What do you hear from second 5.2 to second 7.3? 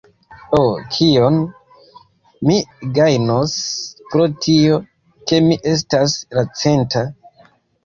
ke mi estas la centa?